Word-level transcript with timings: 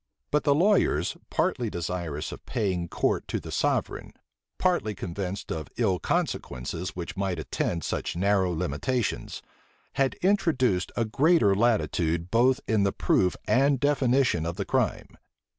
But 0.31 0.45
the 0.45 0.55
lawyers, 0.55 1.15
partly 1.29 1.69
desirous 1.69 2.31
of 2.31 2.43
paying 2.47 2.87
court 2.87 3.27
to 3.27 3.39
the 3.39 3.51
sovereign, 3.51 4.13
partly 4.57 4.95
convinced 4.95 5.51
of 5.51 5.67
ill 5.77 5.99
consequences 5.99 6.95
which 6.95 7.15
might 7.15 7.37
attend 7.37 7.83
such 7.83 8.15
narrow 8.15 8.51
limitations, 8.51 9.43
had 9.93 10.15
introduced 10.23 10.91
a 10.95 11.05
greater 11.05 11.53
latitude 11.53 12.31
both 12.31 12.61
in 12.67 12.81
the 12.81 12.91
proof 12.91 13.35
and 13.45 13.79
definition 13.79 14.43
of 14.43 14.55
the 14.55 14.65
crime. 14.65 15.19